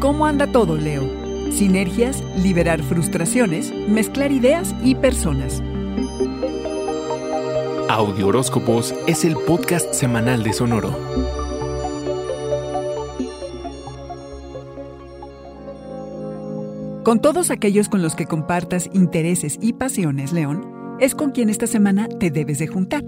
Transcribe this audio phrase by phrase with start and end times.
[0.00, 1.08] ¿Cómo anda todo, Leo?
[1.50, 5.62] Sinergias, liberar frustraciones, mezclar ideas y personas.
[7.88, 10.90] Audio Horóscopos es el podcast semanal de Sonoro.
[17.02, 21.66] Con todos aquellos con los que compartas intereses y pasiones, León, es con quien esta
[21.66, 23.02] semana te debes de juntar.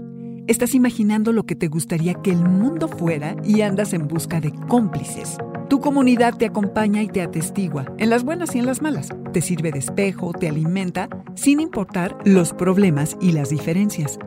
[0.47, 4.51] Estás imaginando lo que te gustaría que el mundo fuera y andas en busca de
[4.67, 5.37] cómplices.
[5.79, 9.07] Tu comunidad te acompaña y te atestigua, en las buenas y en las malas.
[9.31, 14.19] Te sirve de espejo, te alimenta, sin importar los problemas y las diferencias.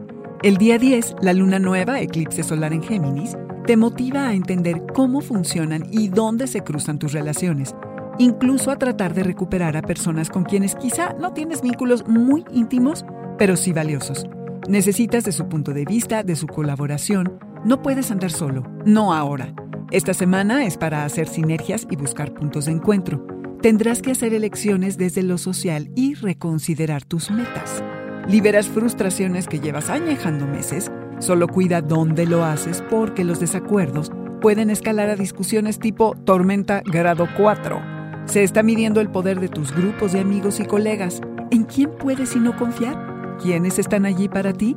[0.43, 5.21] El día 10, la luna nueva, eclipse solar en Géminis, te motiva a entender cómo
[5.21, 7.77] funcionan y dónde se cruzan tus relaciones,
[8.19, 13.05] incluso a tratar de recuperar a personas con quienes quizá no tienes vínculos muy íntimos,
[13.37, 14.25] pero sí valiosos.
[14.71, 17.39] Necesitas de su punto de vista, de su colaboración.
[17.63, 19.53] No puedes andar solo, no ahora.
[19.93, 23.27] Esta semana es para hacer sinergias y buscar puntos de encuentro.
[23.61, 27.85] Tendrás que hacer elecciones desde lo social y reconsiderar tus metas.
[28.27, 30.91] Liberas frustraciones que llevas añejando meses.
[31.19, 37.29] Solo cuida dónde lo haces porque los desacuerdos pueden escalar a discusiones tipo tormenta grado
[37.37, 37.83] 4.
[38.25, 41.21] Se está midiendo el poder de tus grupos de amigos y colegas.
[41.51, 43.37] ¿En quién puedes y no confiar?
[43.43, 44.75] ¿Quiénes están allí para ti?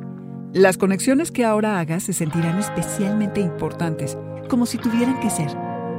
[0.52, 5.50] Las conexiones que ahora hagas se sentirán especialmente importantes como si tuvieran que ser.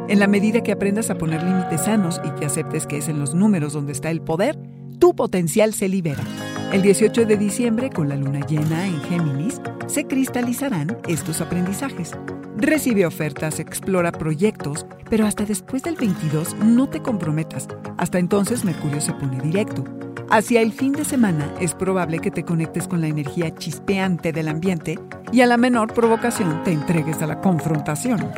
[0.07, 3.19] En la medida que aprendas a poner límites sanos y que aceptes que es en
[3.19, 4.57] los números donde está el poder,
[4.99, 6.23] tu potencial se libera.
[6.71, 12.11] El 18 de diciembre, con la luna llena en Géminis, se cristalizarán estos aprendizajes.
[12.57, 17.67] Recibe ofertas, explora proyectos, pero hasta después del 22 no te comprometas.
[17.97, 19.83] Hasta entonces Mercurio se pone directo.
[20.29, 24.49] Hacia el fin de semana es probable que te conectes con la energía chispeante del
[24.49, 24.99] ambiente
[25.31, 28.29] y a la menor provocación te entregues a la confrontación.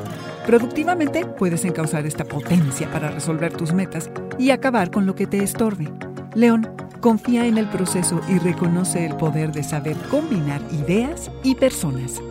[0.46, 5.44] Productivamente puedes encauzar esta potencia para resolver tus metas y acabar con lo que te
[5.44, 5.92] estorbe.
[6.36, 6.70] León,
[7.02, 12.22] confía en el proceso y reconoce el poder de saber combinar ideas y personas.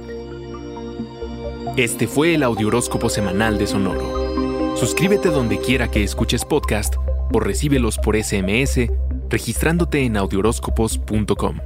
[1.77, 4.77] Este fue el Audioróscopo Semanal de Sonoro.
[4.77, 6.94] Suscríbete donde quiera que escuches podcast
[7.33, 8.88] o recíbelos por SMS
[9.31, 11.61] registrándote en audioróscopos.com.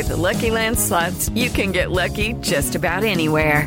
[0.00, 3.66] With the Lucky Land slots, you can get lucky just about anywhere.